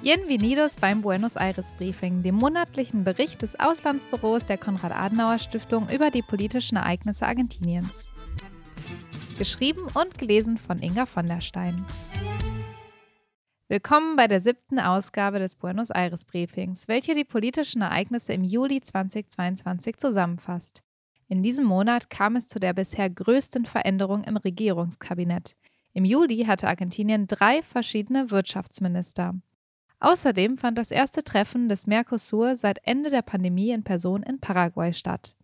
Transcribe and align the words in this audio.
Bienvenidos 0.00 0.76
beim 0.76 1.02
Buenos 1.02 1.34
Aires 1.34 1.72
Briefing, 1.72 2.22
dem 2.22 2.36
monatlichen 2.36 3.02
Bericht 3.02 3.42
des 3.42 3.58
Auslandsbüros 3.58 4.44
der 4.44 4.56
Konrad-Adenauer-Stiftung 4.56 5.88
über 5.92 6.12
die 6.12 6.22
politischen 6.22 6.76
Ereignisse 6.76 7.26
Argentiniens. 7.26 8.08
Geschrieben 9.38 9.82
und 9.94 10.16
gelesen 10.16 10.56
von 10.56 10.78
Inga 10.78 11.06
von 11.06 11.26
der 11.26 11.40
Stein. 11.40 11.84
Willkommen 13.66 14.14
bei 14.14 14.28
der 14.28 14.40
siebten 14.40 14.78
Ausgabe 14.78 15.40
des 15.40 15.56
Buenos 15.56 15.90
Aires 15.90 16.24
Briefings, 16.24 16.86
welche 16.86 17.14
die 17.14 17.24
politischen 17.24 17.82
Ereignisse 17.82 18.32
im 18.32 18.44
Juli 18.44 18.80
2022 18.80 19.96
zusammenfasst. 19.96 20.84
In 21.26 21.42
diesem 21.42 21.66
Monat 21.66 22.08
kam 22.08 22.36
es 22.36 22.46
zu 22.46 22.60
der 22.60 22.72
bisher 22.72 23.10
größten 23.10 23.66
Veränderung 23.66 24.22
im 24.22 24.36
Regierungskabinett. 24.36 25.56
Im 25.92 26.04
Juli 26.04 26.44
hatte 26.44 26.68
Argentinien 26.68 27.26
drei 27.26 27.62
verschiedene 27.62 28.30
Wirtschaftsminister. 28.30 29.34
Außerdem 30.00 30.58
fand 30.58 30.78
das 30.78 30.90
erste 30.90 31.24
Treffen 31.24 31.68
des 31.68 31.86
Mercosur 31.86 32.56
seit 32.56 32.78
Ende 32.84 33.10
der 33.10 33.22
Pandemie 33.22 33.70
in 33.70 33.82
Person 33.82 34.22
in 34.22 34.40
Paraguay 34.40 34.92
statt. 34.92 35.34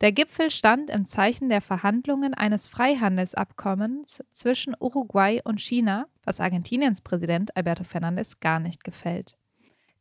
Der 0.00 0.12
Gipfel 0.12 0.50
stand 0.50 0.90
im 0.90 1.06
Zeichen 1.06 1.48
der 1.48 1.62
Verhandlungen 1.62 2.34
eines 2.34 2.66
Freihandelsabkommens 2.66 4.22
zwischen 4.30 4.74
Uruguay 4.78 5.40
und 5.44 5.60
China, 5.60 6.06
was 6.24 6.40
Argentiniens 6.40 7.00
Präsident 7.00 7.56
Alberto 7.56 7.84
Fernandez 7.84 8.40
gar 8.40 8.60
nicht 8.60 8.84
gefällt. 8.84 9.36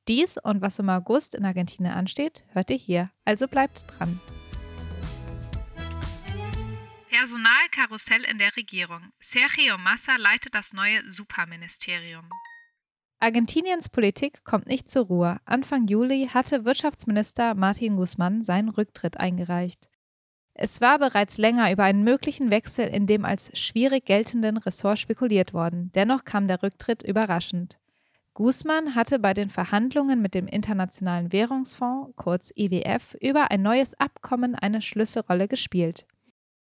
Dies 0.09 0.37
und 0.37 0.61
was 0.61 0.79
im 0.79 0.89
August 0.89 1.35
in 1.35 1.45
Argentinien 1.45 1.93
ansteht, 1.93 2.43
hört 2.51 2.69
ihr 2.71 2.75
hier, 2.75 3.11
also 3.23 3.47
bleibt 3.47 3.85
dran. 3.87 4.19
Personalkarussell 7.09 8.25
in 8.25 8.37
der 8.39 8.53
Regierung. 8.57 9.13
Sergio 9.21 9.77
Massa 9.77 10.17
leitet 10.17 10.55
das 10.55 10.73
neue 10.73 11.09
Superministerium. 11.09 12.27
Argentiniens 13.23 13.87
Politik 13.87 14.43
kommt 14.43 14.67
nicht 14.67 14.85
zur 14.85 15.05
Ruhe. 15.05 15.37
Anfang 15.45 15.87
Juli 15.87 16.27
hatte 16.33 16.65
Wirtschaftsminister 16.65 17.55
Martin 17.55 17.97
Guzmán 17.97 18.43
seinen 18.43 18.67
Rücktritt 18.67 19.17
eingereicht. 19.17 19.87
Es 20.53 20.81
war 20.81 20.99
bereits 20.99 21.37
länger 21.37 21.71
über 21.71 21.85
einen 21.85 22.03
möglichen 22.03 22.51
Wechsel 22.51 22.85
in 22.85 23.07
dem 23.07 23.23
als 23.23 23.57
schwierig 23.57 24.03
geltenden 24.03 24.57
Ressort 24.57 24.99
spekuliert 24.99 25.53
worden. 25.53 25.89
Dennoch 25.95 26.25
kam 26.25 26.49
der 26.49 26.63
Rücktritt 26.63 27.01
überraschend. 27.01 27.79
Guzman 28.33 28.93
hatte 28.93 29.19
bei 29.19 29.33
den 29.33 29.49
Verhandlungen 29.49 30.21
mit 30.21 30.33
dem 30.33 30.45
Internationalen 30.45 31.31
Währungsfonds, 31.31 32.11
kurz 32.17 32.51
IWF, 32.57 33.15
über 33.21 33.51
ein 33.51 33.61
neues 33.61 33.97
Abkommen 34.01 34.53
eine 34.53 34.81
Schlüsselrolle 34.81 35.47
gespielt. 35.47 36.05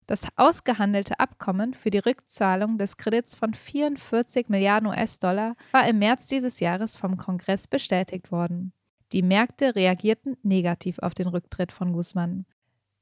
Das 0.07 0.27
ausgehandelte 0.37 1.21
Abkommen 1.21 1.75
für 1.75 1.91
die 1.91 1.99
Rückzahlung 1.99 2.77
des 2.77 2.97
Kredits 2.97 3.35
von 3.35 3.55
44 3.55 4.49
Milliarden 4.49 4.89
US-Dollar 4.89 5.55
war 5.71 5.87
im 5.87 5.99
März 5.99 6.27
dieses 6.27 6.61
Jahres 6.61 6.97
vom 6.97 7.17
Kongress 7.17 7.69
bestätigt 7.69 8.33
worden. 8.33 8.73
Die 9.13 9.23
Märkte 9.23 9.75
reagierten 9.75 10.37
negativ 10.43 10.99
auf 10.99 11.15
den 11.15 11.29
Rücktritt 11.29 11.71
von 11.73 11.93
Guzman. 11.93 12.47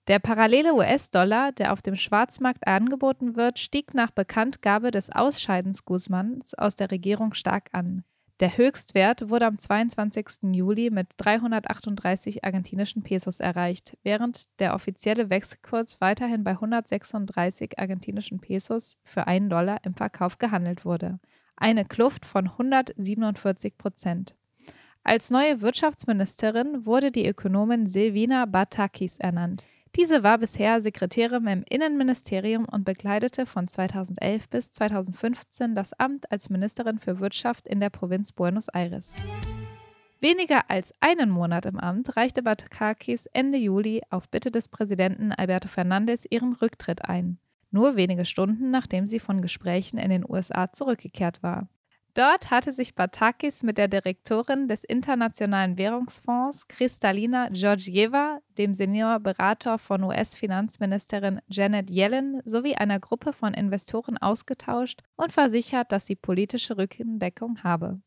Der 0.08 0.18
parallele 0.18 0.74
US-Dollar, 0.74 1.52
der 1.52 1.72
auf 1.72 1.82
dem 1.82 1.94
Schwarzmarkt 1.94 2.66
angeboten 2.66 3.36
wird, 3.36 3.58
stieg 3.58 3.94
nach 3.94 4.10
Bekanntgabe 4.10 4.90
des 4.90 5.10
Ausscheidens 5.10 5.84
Guzmans 5.84 6.54
aus 6.54 6.74
der 6.74 6.90
Regierung 6.90 7.32
stark 7.34 7.68
an. 7.72 8.04
Der 8.40 8.56
Höchstwert 8.56 9.28
wurde 9.28 9.44
am 9.44 9.58
22. 9.58 10.54
Juli 10.54 10.88
mit 10.88 11.08
338 11.18 12.42
argentinischen 12.42 13.02
Pesos 13.02 13.38
erreicht, 13.38 13.98
während 14.02 14.48
der 14.60 14.74
offizielle 14.74 15.28
Wechselkurs 15.28 16.00
weiterhin 16.00 16.42
bei 16.42 16.52
136 16.52 17.78
argentinischen 17.78 18.40
Pesos 18.40 18.98
für 19.04 19.26
einen 19.26 19.50
Dollar 19.50 19.84
im 19.84 19.92
Verkauf 19.92 20.38
gehandelt 20.38 20.86
wurde. 20.86 21.20
Eine 21.54 21.84
Kluft 21.84 22.24
von 22.24 22.46
147 22.48 23.76
Prozent. 23.76 24.34
Als 25.04 25.30
neue 25.30 25.60
Wirtschaftsministerin 25.60 26.86
wurde 26.86 27.12
die 27.12 27.26
Ökonomin 27.26 27.86
Silvina 27.86 28.46
Batakis 28.46 29.18
ernannt. 29.18 29.66
Diese 29.96 30.22
war 30.22 30.38
bisher 30.38 30.80
Sekretärin 30.80 31.46
im 31.48 31.64
Innenministerium 31.68 32.64
und 32.64 32.84
bekleidete 32.84 33.44
von 33.44 33.66
2011 33.66 34.48
bis 34.48 34.70
2015 34.70 35.74
das 35.74 35.92
Amt 35.94 36.30
als 36.30 36.48
Ministerin 36.48 36.98
für 36.98 37.18
Wirtschaft 37.18 37.66
in 37.66 37.80
der 37.80 37.90
Provinz 37.90 38.32
Buenos 38.32 38.68
Aires. 38.68 39.16
Weniger 40.20 40.70
als 40.70 40.94
einen 41.00 41.28
Monat 41.28 41.66
im 41.66 41.80
Amt 41.80 42.16
reichte 42.16 42.42
Batakakis 42.42 43.26
Ende 43.26 43.58
Juli 43.58 44.02
auf 44.10 44.28
Bitte 44.28 44.50
des 44.50 44.68
Präsidenten 44.68 45.32
Alberto 45.32 45.66
Fernandez 45.66 46.24
ihren 46.28 46.52
Rücktritt 46.52 47.06
ein. 47.06 47.38
Nur 47.72 47.96
wenige 47.96 48.24
Stunden 48.24 48.70
nachdem 48.70 49.08
sie 49.08 49.18
von 49.18 49.42
Gesprächen 49.42 49.98
in 49.98 50.10
den 50.10 50.24
USA 50.28 50.72
zurückgekehrt 50.72 51.42
war. 51.42 51.68
Dort 52.14 52.50
hatte 52.50 52.72
sich 52.72 52.96
Batakis 52.96 53.62
mit 53.62 53.78
der 53.78 53.86
Direktorin 53.86 54.66
des 54.66 54.82
Internationalen 54.82 55.78
Währungsfonds, 55.78 56.66
Kristalina 56.66 57.48
Georgieva, 57.50 58.40
dem 58.58 58.74
Seniorberater 58.74 59.78
von 59.78 60.02
US-Finanzministerin 60.02 61.40
Janet 61.46 61.88
Yellen 61.88 62.42
sowie 62.44 62.74
einer 62.74 62.98
Gruppe 62.98 63.32
von 63.32 63.54
Investoren 63.54 64.18
ausgetauscht 64.18 65.02
und 65.16 65.32
versichert, 65.32 65.92
dass 65.92 66.06
sie 66.06 66.16
politische 66.16 66.76
Rückendeckung 66.76 67.62
habe. 67.62 68.00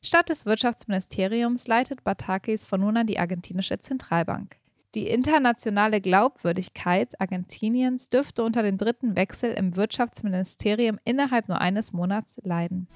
Statt 0.00 0.28
des 0.28 0.46
Wirtschaftsministeriums 0.46 1.66
leitet 1.66 2.04
Batakis 2.04 2.64
von 2.64 2.80
nun 2.80 2.96
an 2.96 3.06
die 3.06 3.18
argentinische 3.18 3.78
Zentralbank. 3.78 4.56
Die 4.94 5.08
internationale 5.08 6.00
Glaubwürdigkeit 6.00 7.20
Argentiniens 7.20 8.10
dürfte 8.10 8.42
unter 8.42 8.62
dem 8.62 8.78
dritten 8.78 9.14
Wechsel 9.14 9.52
im 9.52 9.76
Wirtschaftsministerium 9.76 10.98
innerhalb 11.04 11.48
nur 11.48 11.60
eines 11.60 11.92
Monats 11.92 12.40
leiden. 12.42 12.88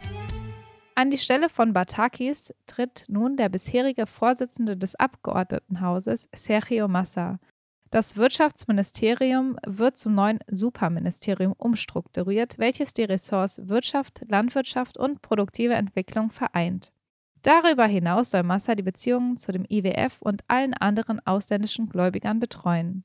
An 0.96 1.10
die 1.10 1.18
Stelle 1.18 1.48
von 1.48 1.72
Batakis 1.72 2.54
tritt 2.66 3.04
nun 3.08 3.36
der 3.36 3.48
bisherige 3.48 4.06
Vorsitzende 4.06 4.76
des 4.76 4.94
Abgeordnetenhauses, 4.94 6.28
Sergio 6.32 6.86
Massa. 6.86 7.40
Das 7.90 8.16
Wirtschaftsministerium 8.16 9.58
wird 9.66 9.98
zum 9.98 10.14
neuen 10.14 10.38
Superministerium 10.46 11.52
umstrukturiert, 11.56 12.58
welches 12.58 12.94
die 12.94 13.02
Ressorts 13.02 13.66
Wirtschaft, 13.66 14.22
Landwirtschaft 14.28 14.96
und 14.96 15.20
produktive 15.20 15.74
Entwicklung 15.74 16.30
vereint. 16.30 16.92
Darüber 17.42 17.86
hinaus 17.86 18.30
soll 18.30 18.44
Massa 18.44 18.76
die 18.76 18.84
Beziehungen 18.84 19.36
zu 19.36 19.50
dem 19.50 19.66
IWF 19.68 20.22
und 20.22 20.44
allen 20.46 20.74
anderen 20.74 21.18
ausländischen 21.26 21.88
Gläubigern 21.88 22.38
betreuen. 22.38 23.02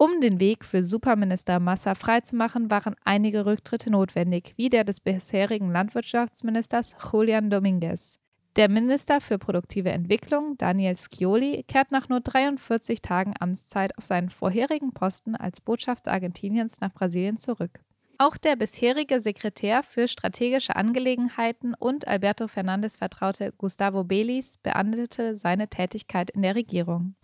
Um 0.00 0.20
den 0.20 0.38
Weg 0.38 0.64
für 0.64 0.84
Superminister 0.84 1.58
Massa 1.58 1.96
freizumachen, 1.96 2.70
waren 2.70 2.94
einige 3.04 3.46
Rücktritte 3.46 3.90
notwendig, 3.90 4.54
wie 4.56 4.68
der 4.68 4.84
des 4.84 5.00
bisherigen 5.00 5.72
Landwirtschaftsministers 5.72 6.94
Julian 7.12 7.50
Dominguez. 7.50 8.20
Der 8.54 8.68
Minister 8.68 9.20
für 9.20 9.38
produktive 9.38 9.90
Entwicklung, 9.90 10.56
Daniel 10.56 10.96
Scioli, 10.96 11.64
kehrt 11.66 11.90
nach 11.90 12.08
nur 12.08 12.20
43 12.20 13.02
Tagen 13.02 13.34
Amtszeit 13.40 13.98
auf 13.98 14.04
seinen 14.04 14.30
vorherigen 14.30 14.92
Posten 14.92 15.34
als 15.34 15.60
Botschafter 15.60 16.12
Argentiniens 16.12 16.80
nach 16.80 16.92
Brasilien 16.92 17.36
zurück. 17.36 17.80
Auch 18.18 18.36
der 18.36 18.54
bisherige 18.54 19.18
Sekretär 19.18 19.82
für 19.82 20.06
strategische 20.06 20.76
Angelegenheiten 20.76 21.74
und 21.74 22.06
Alberto 22.06 22.46
Fernandes 22.46 22.96
Vertraute 22.96 23.52
Gustavo 23.58 24.04
Belis 24.04 24.58
beendete 24.58 25.34
seine 25.34 25.66
Tätigkeit 25.66 26.30
in 26.30 26.42
der 26.42 26.54
Regierung. 26.54 27.16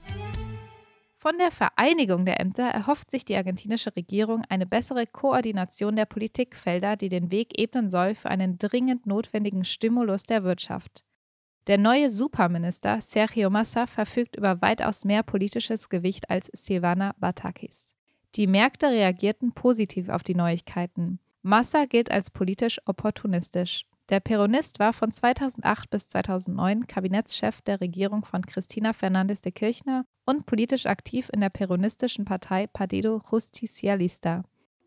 Von 1.24 1.38
der 1.38 1.50
Vereinigung 1.50 2.26
der 2.26 2.38
Ämter 2.38 2.64
erhofft 2.64 3.10
sich 3.10 3.24
die 3.24 3.34
argentinische 3.34 3.96
Regierung 3.96 4.44
eine 4.50 4.66
bessere 4.66 5.06
Koordination 5.06 5.96
der 5.96 6.04
Politikfelder, 6.04 6.96
die 6.96 7.08
den 7.08 7.30
Weg 7.30 7.58
ebnen 7.58 7.88
soll 7.88 8.14
für 8.14 8.28
einen 8.28 8.58
dringend 8.58 9.06
notwendigen 9.06 9.64
Stimulus 9.64 10.24
der 10.24 10.44
Wirtschaft. 10.44 11.02
Der 11.66 11.78
neue 11.78 12.10
Superminister 12.10 13.00
Sergio 13.00 13.48
Massa 13.48 13.86
verfügt 13.86 14.36
über 14.36 14.60
weitaus 14.60 15.06
mehr 15.06 15.22
politisches 15.22 15.88
Gewicht 15.88 16.28
als 16.28 16.50
Silvana 16.52 17.14
Batakis. 17.18 17.94
Die 18.34 18.46
Märkte 18.46 18.90
reagierten 18.90 19.52
positiv 19.52 20.10
auf 20.10 20.24
die 20.24 20.34
Neuigkeiten. 20.34 21.20
Massa 21.40 21.86
gilt 21.86 22.10
als 22.10 22.30
politisch 22.30 22.82
opportunistisch. 22.84 23.86
Der 24.10 24.20
Peronist 24.20 24.80
war 24.80 24.92
von 24.92 25.10
2008 25.10 25.88
bis 25.88 26.08
2009 26.08 26.86
Kabinettschef 26.86 27.62
der 27.62 27.80
Regierung 27.80 28.26
von 28.26 28.44
Cristina 28.44 28.90
Fernández 28.90 29.42
de 29.42 29.50
Kirchner 29.50 30.04
und 30.26 30.44
politisch 30.44 30.84
aktiv 30.84 31.30
in 31.32 31.40
der 31.40 31.48
peronistischen 31.48 32.26
Partei 32.26 32.66
Partido 32.66 33.22
Justicialista. 33.30 34.44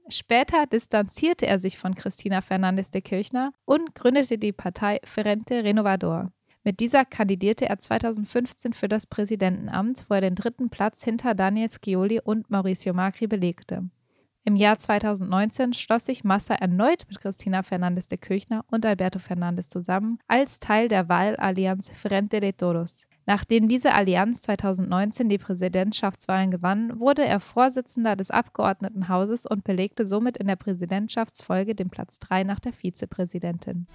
Später 0.10 0.68
distanzierte 0.68 1.48
er 1.48 1.60
sich 1.60 1.80
von 1.80 1.96
Cristina 1.96 2.40
Fernández 2.40 2.92
de 2.92 3.02
Kirchner 3.02 3.54
und 3.66 3.96
gründete 3.96 4.38
die 4.38 4.54
Partei 4.54 5.00
Frente 5.04 5.64
Renovador. 5.64 6.32
Mit 6.64 6.80
dieser 6.80 7.04
kandidierte 7.04 7.68
er 7.68 7.80
2015 7.80 8.74
für 8.74 8.88
das 8.88 9.08
Präsidentenamt, 9.08 10.06
wo 10.10 10.14
er 10.14 10.22
den 10.22 10.36
dritten 10.36 10.70
Platz 10.70 11.04
hinter 11.04 11.34
Daniel 11.34 11.70
Scioli 11.72 12.22
und 12.24 12.50
Mauricio 12.52 12.94
Macri 12.94 13.26
belegte. 13.26 13.90
Im 14.48 14.56
Jahr 14.56 14.78
2019 14.78 15.74
schloss 15.74 16.06
sich 16.06 16.24
Massa 16.24 16.56
erneut 16.56 17.04
mit 17.10 17.20
Cristina 17.20 17.64
Fernández 17.64 18.08
de 18.08 18.18
Kirchner 18.18 18.64
und 18.72 18.86
Alberto 18.86 19.20
Fernández 19.20 19.68
zusammen 19.68 20.20
als 20.30 20.60
Teil 20.60 20.88
der 20.88 21.10
Wahlallianz 21.10 21.90
Frente 21.90 22.40
de 22.40 22.54
Todos. 22.54 23.08
Nachdem 23.26 23.68
diese 23.68 23.94
Allianz 23.94 24.44
2019 24.44 25.28
die 25.28 25.38
Präsidentschaftswahlen 25.38 26.50
gewann, 26.50 26.98
wurde 26.98 27.26
er 27.26 27.42
Vorsitzender 27.42 28.16
des 28.16 28.32
Abgeordnetenhauses 28.32 29.46
und 29.46 29.66
belegte 29.66 30.08
somit 30.08 30.38
in 30.38 30.48
der 30.48 30.56
Präsidentschaftsfolge 30.56 31.76
den 31.76 31.90
Platz 31.90 32.18
3 32.20 32.46
nach 32.46 32.62
der 32.62 32.72
Vizepräsidentin. 32.72 33.86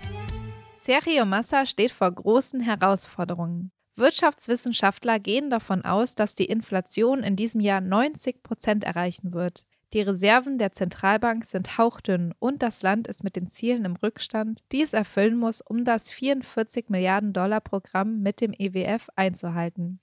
Sergio 0.77 1.25
Massa 1.25 1.65
steht 1.65 1.93
vor 1.93 2.13
großen 2.13 2.61
Herausforderungen. 2.61 3.71
Wirtschaftswissenschaftler 3.97 5.19
gehen 5.19 5.49
davon 5.49 5.83
aus, 5.87 6.15
dass 6.15 6.35
die 6.35 6.45
Inflation 6.45 7.23
in 7.23 7.37
diesem 7.37 7.63
Jahr 7.63 7.81
90 7.81 8.43
Prozent 8.43 8.85
erreichen 8.85 9.33
wird. 9.33 9.65
Die 9.93 10.01
Reserven 10.01 10.57
der 10.57 10.73
Zentralbank 10.73 11.45
sind 11.45 11.77
hauchdünn 11.77 12.33
und 12.39 12.63
das 12.63 12.83
Land 12.83 13.07
ist 13.07 13.25
mit 13.25 13.37
den 13.37 13.47
Zielen 13.47 13.85
im 13.85 13.97
Rückstand, 13.97 14.65
die 14.73 14.81
es 14.81 14.95
erfüllen 14.95 15.37
muss, 15.37 15.61
um 15.61 15.85
das 15.85 16.09
44 16.09 16.89
Milliarden 16.89 17.35
Dollar 17.35 17.61
Programm 17.61 18.23
mit 18.23 18.41
dem 18.41 18.55
EWF 18.57 19.11
einzuhalten. 19.17 20.01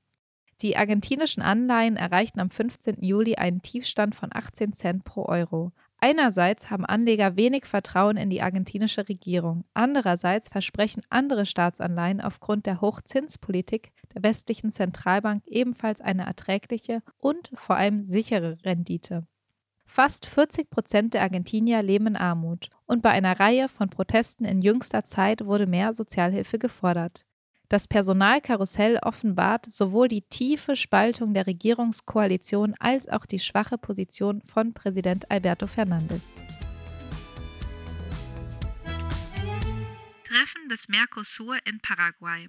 Die 0.61 0.77
argentinischen 0.77 1.41
Anleihen 1.41 1.95
erreichten 1.95 2.39
am 2.39 2.51
15. 2.51 3.01
Juli 3.01 3.35
einen 3.35 3.63
Tiefstand 3.63 4.13
von 4.13 4.29
18 4.31 4.73
Cent 4.73 5.05
pro 5.05 5.25
Euro. 5.25 5.71
Einerseits 5.97 6.69
haben 6.69 6.85
Anleger 6.85 7.35
wenig 7.35 7.65
Vertrauen 7.65 8.15
in 8.15 8.29
die 8.29 8.43
argentinische 8.43 9.09
Regierung, 9.09 9.65
andererseits 9.73 10.49
versprechen 10.49 11.01
andere 11.09 11.47
Staatsanleihen 11.47 12.21
aufgrund 12.21 12.67
der 12.67 12.79
Hochzinspolitik 12.81 13.91
der 14.13 14.21
westlichen 14.21 14.71
Zentralbank 14.71 15.47
ebenfalls 15.47 15.99
eine 15.99 16.25
erträgliche 16.25 17.01
und 17.17 17.49
vor 17.55 17.75
allem 17.75 18.05
sichere 18.05 18.57
Rendite. 18.63 19.25
Fast 19.91 20.27
40 20.27 20.69
Prozent 20.69 21.15
der 21.15 21.23
Argentinier 21.23 21.81
leben 21.81 22.05
in 22.05 22.15
Armut 22.15 22.69
und 22.85 23.01
bei 23.01 23.09
einer 23.09 23.39
Reihe 23.39 23.67
von 23.67 23.89
Protesten 23.89 24.45
in 24.45 24.61
jüngster 24.61 25.03
Zeit 25.03 25.45
wurde 25.45 25.65
mehr 25.65 25.95
Sozialhilfe 25.95 26.59
gefordert. 26.59 27.25
Das 27.69 27.87
Personalkarussell 27.87 28.99
offenbart 29.01 29.65
sowohl 29.65 30.07
die 30.07 30.21
tiefe 30.21 30.75
Spaltung 30.75 31.33
der 31.33 31.47
Regierungskoalition 31.47 32.75
als 32.77 33.09
auch 33.09 33.25
die 33.25 33.39
schwache 33.39 33.79
Position 33.79 34.43
von 34.43 34.75
Präsident 34.75 35.29
Alberto 35.31 35.65
Fernandes. 35.65 36.35
Treffen 40.23 40.69
des 40.69 40.87
Mercosur 40.87 41.57
in 41.65 41.79
Paraguay. 41.81 42.47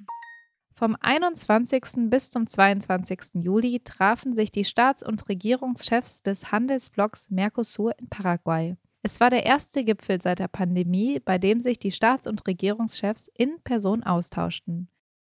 Vom 0.80 0.96
21. 0.98 2.08
bis 2.08 2.30
zum 2.30 2.46
22. 2.46 3.42
Juli 3.42 3.80
trafen 3.84 4.34
sich 4.34 4.50
die 4.50 4.64
Staats- 4.64 5.02
und 5.02 5.28
Regierungschefs 5.28 6.22
des 6.22 6.52
Handelsblocks 6.52 7.28
Mercosur 7.28 7.92
in 7.98 8.08
Paraguay. 8.08 8.78
Es 9.02 9.20
war 9.20 9.28
der 9.28 9.44
erste 9.44 9.84
Gipfel 9.84 10.22
seit 10.22 10.38
der 10.38 10.48
Pandemie, 10.48 11.20
bei 11.20 11.36
dem 11.36 11.60
sich 11.60 11.78
die 11.78 11.92
Staats- 11.92 12.26
und 12.26 12.46
Regierungschefs 12.46 13.30
in 13.36 13.60
Person 13.62 14.04
austauschten. 14.04 14.88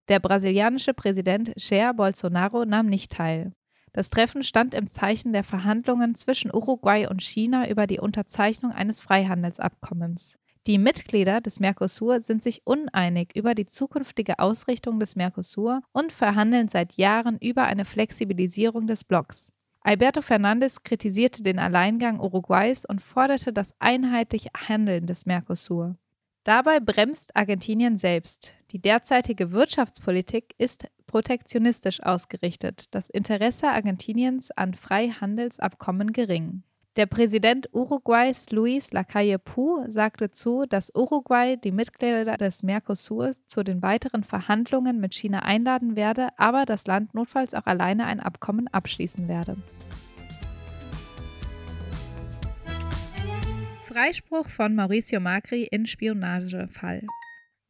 Der 0.07 0.19
brasilianische 0.19 0.93
Präsident 0.93 1.51
Jair 1.55 1.95
Bolsonaro 1.95 2.65
nahm 2.65 2.85
nicht 2.85 3.11
teil. 3.11 3.51
Das 3.91 4.11
Treffen 4.11 4.43
stand 4.43 4.75
im 4.75 4.87
Zeichen 4.87 5.33
der 5.33 5.43
Verhandlungen 5.43 6.13
zwischen 6.13 6.53
Uruguay 6.53 7.07
und 7.07 7.23
China 7.23 7.67
über 7.67 7.87
die 7.87 7.99
Unterzeichnung 7.99 8.71
eines 8.71 9.01
Freihandelsabkommens. 9.01 10.37
Die 10.67 10.77
Mitglieder 10.77 11.41
des 11.41 11.59
Mercosur 11.59 12.21
sind 12.21 12.43
sich 12.43 12.61
uneinig 12.65 13.35
über 13.35 13.55
die 13.55 13.65
zukünftige 13.65 14.39
Ausrichtung 14.39 14.99
des 14.99 15.15
Mercosur 15.15 15.81
und 15.93 16.11
verhandeln 16.11 16.67
seit 16.67 16.93
Jahren 16.93 17.37
über 17.39 17.63
eine 17.63 17.85
Flexibilisierung 17.85 18.85
des 18.85 19.03
Blocks. 19.03 19.51
Alberto 19.81 20.21
Fernandes 20.21 20.83
kritisierte 20.83 21.41
den 21.41 21.57
Alleingang 21.57 22.19
Uruguays 22.19 22.85
und 22.85 23.01
forderte 23.01 23.53
das 23.53 23.73
einheitliche 23.79 24.49
Handeln 24.55 25.07
des 25.07 25.25
Mercosur. 25.25 25.95
Dabei 26.43 26.79
bremst 26.79 27.35
Argentinien 27.35 27.97
selbst. 27.97 28.53
Die 28.71 28.79
derzeitige 28.79 29.51
Wirtschaftspolitik 29.51 30.53
ist 30.57 30.87
protektionistisch 31.07 32.03
ausgerichtet, 32.03 32.93
das 32.93 33.09
Interesse 33.09 33.69
Argentiniens 33.69 34.51
an 34.51 34.73
Freihandelsabkommen 34.73 36.13
gering. 36.13 36.63
Der 36.99 37.05
Präsident 37.05 37.69
Uruguays 37.71 38.51
Luis 38.51 38.91
Lacalle 38.91 39.39
Pou 39.39 39.85
sagte 39.87 40.31
zu, 40.31 40.65
dass 40.67 40.93
Uruguay 40.93 41.55
die 41.55 41.71
Mitglieder 41.71 42.35
des 42.35 42.61
Mercosur 42.61 43.31
zu 43.45 43.63
den 43.63 43.81
weiteren 43.81 44.25
Verhandlungen 44.25 44.99
mit 44.99 45.15
China 45.15 45.39
einladen 45.39 45.95
werde, 45.95 46.27
aber 46.35 46.65
das 46.65 46.87
Land 46.87 47.13
notfalls 47.13 47.53
auch 47.53 47.67
alleine 47.67 48.05
ein 48.05 48.19
Abkommen 48.19 48.67
abschließen 48.67 49.29
werde. 49.29 49.55
Freispruch 53.85 54.49
von 54.49 54.75
Mauricio 54.75 55.21
Macri 55.21 55.63
in 55.71 55.87
Spionagefall. 55.87 57.03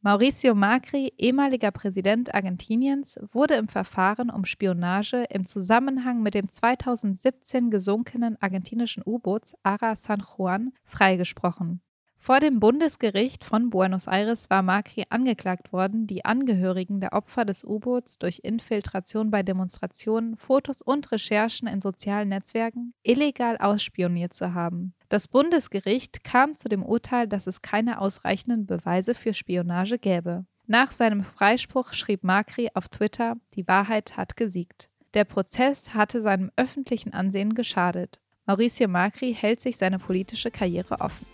Mauricio 0.02 0.54
Macri, 0.54 1.12
ehemaliger 1.18 1.70
Präsident 1.70 2.34
Argentiniens, 2.34 3.20
wurde 3.32 3.56
im 3.56 3.68
Verfahren 3.68 4.30
um 4.30 4.46
Spionage 4.46 5.24
im 5.28 5.44
Zusammenhang 5.44 6.22
mit 6.22 6.32
dem 6.32 6.48
2017 6.48 7.70
gesunkenen 7.70 8.40
argentinischen 8.40 9.02
U-Boots 9.04 9.58
Ara 9.62 9.96
San 9.96 10.22
Juan 10.22 10.72
freigesprochen. 10.84 11.82
Vor 12.22 12.38
dem 12.38 12.60
Bundesgericht 12.60 13.44
von 13.46 13.70
Buenos 13.70 14.06
Aires 14.06 14.50
war 14.50 14.60
Macri 14.60 15.04
angeklagt 15.08 15.72
worden, 15.72 16.06
die 16.06 16.26
Angehörigen 16.26 17.00
der 17.00 17.14
Opfer 17.14 17.46
des 17.46 17.64
U-Boots 17.64 18.18
durch 18.18 18.40
Infiltration 18.42 19.30
bei 19.30 19.42
Demonstrationen, 19.42 20.36
Fotos 20.36 20.82
und 20.82 21.10
Recherchen 21.12 21.66
in 21.66 21.80
sozialen 21.80 22.28
Netzwerken 22.28 22.92
illegal 23.02 23.56
ausspioniert 23.56 24.34
zu 24.34 24.52
haben. 24.52 24.92
Das 25.08 25.28
Bundesgericht 25.28 26.22
kam 26.22 26.54
zu 26.54 26.68
dem 26.68 26.82
Urteil, 26.82 27.26
dass 27.26 27.46
es 27.46 27.62
keine 27.62 27.98
ausreichenden 27.98 28.66
Beweise 28.66 29.14
für 29.14 29.32
Spionage 29.32 29.98
gäbe. 29.98 30.44
Nach 30.66 30.92
seinem 30.92 31.24
Freispruch 31.24 31.94
schrieb 31.94 32.22
Macri 32.22 32.68
auf 32.74 32.88
Twitter, 32.88 33.36
die 33.54 33.66
Wahrheit 33.66 34.18
hat 34.18 34.36
gesiegt. 34.36 34.90
Der 35.14 35.24
Prozess 35.24 35.94
hatte 35.94 36.20
seinem 36.20 36.52
öffentlichen 36.56 37.14
Ansehen 37.14 37.54
geschadet. 37.54 38.20
Mauricio 38.44 38.88
Macri 38.88 39.34
hält 39.34 39.62
sich 39.62 39.78
seine 39.78 39.98
politische 39.98 40.50
Karriere 40.50 41.00
offen. 41.00 41.26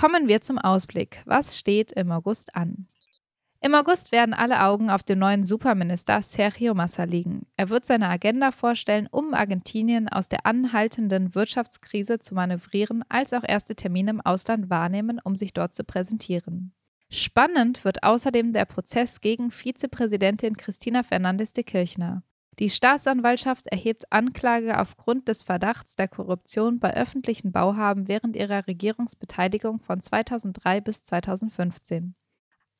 Kommen 0.00 0.28
wir 0.28 0.40
zum 0.40 0.56
Ausblick. 0.56 1.20
Was 1.26 1.58
steht 1.58 1.92
im 1.92 2.10
August 2.10 2.56
an? 2.56 2.74
Im 3.60 3.74
August 3.74 4.12
werden 4.12 4.32
alle 4.32 4.62
Augen 4.62 4.88
auf 4.88 5.02
dem 5.02 5.18
neuen 5.18 5.44
Superminister 5.44 6.22
Sergio 6.22 6.72
Massa 6.72 7.04
liegen. 7.04 7.46
Er 7.58 7.68
wird 7.68 7.84
seine 7.84 8.08
Agenda 8.08 8.50
vorstellen, 8.50 9.08
um 9.10 9.34
Argentinien 9.34 10.08
aus 10.08 10.30
der 10.30 10.46
anhaltenden 10.46 11.34
Wirtschaftskrise 11.34 12.18
zu 12.18 12.34
manövrieren, 12.34 13.04
als 13.10 13.34
auch 13.34 13.44
erste 13.46 13.74
Termine 13.76 14.12
im 14.12 14.20
Ausland 14.22 14.70
wahrnehmen, 14.70 15.20
um 15.22 15.36
sich 15.36 15.52
dort 15.52 15.74
zu 15.74 15.84
präsentieren. 15.84 16.72
Spannend 17.10 17.84
wird 17.84 18.02
außerdem 18.02 18.54
der 18.54 18.64
Prozess 18.64 19.20
gegen 19.20 19.50
Vizepräsidentin 19.50 20.56
Cristina 20.56 21.02
Fernandez 21.02 21.52
de 21.52 21.62
Kirchner. 21.62 22.22
Die 22.58 22.68
Staatsanwaltschaft 22.68 23.68
erhebt 23.68 24.12
Anklage 24.12 24.78
aufgrund 24.78 25.28
des 25.28 25.42
Verdachts 25.42 25.96
der 25.96 26.08
Korruption 26.08 26.78
bei 26.78 26.94
öffentlichen 26.94 27.52
Bauhaben 27.52 28.08
während 28.08 28.36
ihrer 28.36 28.66
Regierungsbeteiligung 28.66 29.80
von 29.80 30.00
2003 30.00 30.80
bis 30.80 31.02
2015. 31.04 32.14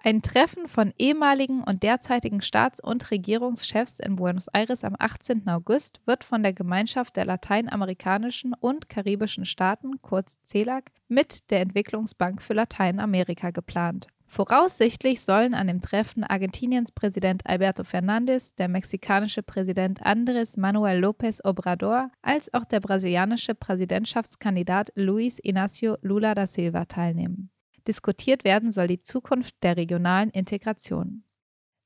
Ein 0.02 0.22
Treffen 0.22 0.66
von 0.66 0.94
ehemaligen 0.98 1.62
und 1.62 1.82
derzeitigen 1.82 2.40
Staats- 2.40 2.80
und 2.80 3.10
Regierungschefs 3.10 3.98
in 3.98 4.16
Buenos 4.16 4.48
Aires 4.48 4.82
am 4.82 4.96
18. 4.98 5.46
August 5.46 6.00
wird 6.06 6.24
von 6.24 6.42
der 6.42 6.54
Gemeinschaft 6.54 7.16
der 7.16 7.26
lateinamerikanischen 7.26 8.54
und 8.54 8.88
karibischen 8.88 9.44
Staaten, 9.44 10.00
kurz 10.00 10.42
CELAC, 10.42 10.90
mit 11.08 11.50
der 11.50 11.60
Entwicklungsbank 11.60 12.40
für 12.40 12.54
Lateinamerika 12.54 13.50
geplant. 13.50 14.06
Voraussichtlich 14.32 15.22
sollen 15.22 15.54
an 15.54 15.66
dem 15.66 15.80
Treffen 15.80 16.22
Argentiniens 16.22 16.92
Präsident 16.92 17.44
Alberto 17.46 17.82
Fernandez, 17.82 18.54
der 18.54 18.68
mexikanische 18.68 19.42
Präsident 19.42 20.06
Andrés 20.06 20.58
Manuel 20.58 21.04
López 21.04 21.44
Obrador 21.44 22.12
als 22.22 22.54
auch 22.54 22.64
der 22.64 22.78
brasilianische 22.78 23.56
Präsidentschaftskandidat 23.56 24.92
Luis 24.94 25.42
Inácio 25.42 25.98
Lula 26.02 26.36
da 26.36 26.46
Silva 26.46 26.84
teilnehmen. 26.84 27.50
Diskutiert 27.88 28.44
werden 28.44 28.70
soll 28.70 28.86
die 28.86 29.02
Zukunft 29.02 29.56
der 29.64 29.76
regionalen 29.76 30.30
Integration. 30.30 31.24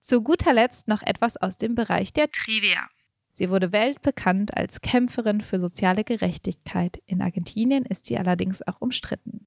Zu 0.00 0.20
guter 0.20 0.52
Letzt 0.52 0.86
noch 0.86 1.00
etwas 1.00 1.38
aus 1.38 1.56
dem 1.56 1.74
Bereich 1.74 2.12
der 2.12 2.30
Trivia. 2.30 2.90
Sie 3.32 3.48
wurde 3.48 3.72
weltbekannt 3.72 4.54
als 4.54 4.82
Kämpferin 4.82 5.40
für 5.40 5.58
soziale 5.58 6.04
Gerechtigkeit. 6.04 7.02
In 7.06 7.22
Argentinien 7.22 7.86
ist 7.86 8.04
sie 8.04 8.18
allerdings 8.18 8.60
auch 8.60 8.82
umstritten. 8.82 9.46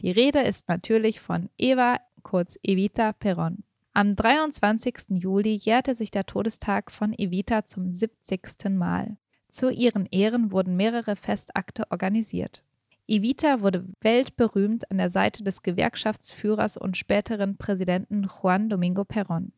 Die 0.00 0.12
Rede 0.12 0.42
ist 0.42 0.68
natürlich 0.68 1.20
von 1.20 1.48
Eva 1.56 1.98
kurz 2.26 2.58
Evita 2.64 3.10
Perón. 3.10 3.58
Am 3.92 4.16
23. 4.16 5.10
Juli 5.10 5.54
jährte 5.54 5.94
sich 5.94 6.10
der 6.10 6.26
Todestag 6.26 6.90
von 6.90 7.12
Evita 7.16 7.64
zum 7.64 7.92
70. 7.92 8.68
Mal. 8.70 9.16
Zu 9.48 9.70
ihren 9.70 10.06
Ehren 10.06 10.50
wurden 10.50 10.74
mehrere 10.74 11.14
Festakte 11.14 11.84
organisiert. 11.90 12.64
Evita 13.06 13.60
wurde 13.60 13.86
weltberühmt 14.00 14.90
an 14.90 14.98
der 14.98 15.08
Seite 15.08 15.44
des 15.44 15.62
Gewerkschaftsführers 15.62 16.76
und 16.76 16.96
späteren 16.96 17.58
Präsidenten 17.58 18.24
Juan 18.24 18.68
Domingo 18.68 19.02
Perón. 19.02 19.52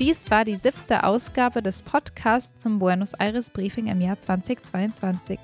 Dies 0.00 0.30
war 0.30 0.46
die 0.46 0.54
siebte 0.54 1.04
Ausgabe 1.04 1.62
des 1.62 1.82
Podcasts 1.82 2.62
zum 2.62 2.78
Buenos 2.78 3.12
Aires 3.12 3.50
Briefing 3.50 3.88
im 3.88 4.00
Jahr 4.00 4.18
2022. 4.18 5.38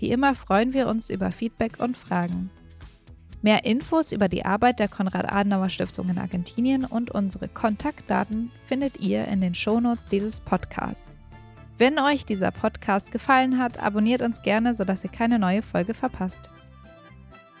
Wie 0.00 0.10
immer 0.10 0.34
freuen 0.34 0.72
wir 0.72 0.88
uns 0.88 1.10
über 1.10 1.30
Feedback 1.30 1.78
und 1.78 1.94
Fragen. 1.94 2.48
Mehr 3.42 3.66
Infos 3.66 4.12
über 4.12 4.28
die 4.28 4.46
Arbeit 4.46 4.80
der 4.80 4.88
Konrad-Adenauer-Stiftung 4.88 6.08
in 6.08 6.18
Argentinien 6.18 6.86
und 6.86 7.10
unsere 7.10 7.48
Kontaktdaten 7.48 8.50
findet 8.66 8.98
ihr 8.98 9.28
in 9.28 9.42
den 9.42 9.54
Shownotes 9.54 10.08
dieses 10.08 10.40
Podcasts. 10.40 11.20
Wenn 11.76 11.98
euch 11.98 12.24
dieser 12.24 12.50
Podcast 12.50 13.12
gefallen 13.12 13.58
hat, 13.58 13.78
abonniert 13.78 14.22
uns 14.22 14.40
gerne, 14.42 14.74
sodass 14.74 15.04
ihr 15.04 15.10
keine 15.10 15.38
neue 15.38 15.62
Folge 15.62 15.92
verpasst. 15.92 16.48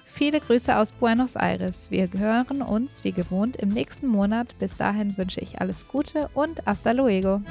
Viele 0.06 0.40
Grüße 0.40 0.74
aus 0.74 0.92
Buenos 0.92 1.36
Aires. 1.36 1.90
Wir 1.90 2.10
hören 2.10 2.62
uns 2.62 3.04
wie 3.04 3.12
gewohnt 3.12 3.56
im 3.56 3.68
nächsten 3.68 4.06
Monat. 4.06 4.58
Bis 4.58 4.76
dahin 4.76 5.16
wünsche 5.18 5.40
ich 5.40 5.60
alles 5.60 5.88
Gute 5.88 6.30
und 6.32 6.64
hasta 6.66 6.92
luego. 6.92 7.42